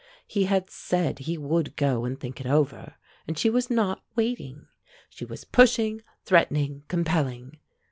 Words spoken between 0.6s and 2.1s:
said he would go